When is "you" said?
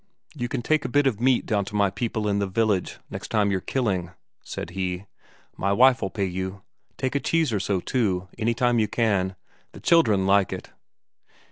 0.33-0.47, 6.25-6.63, 8.79-8.87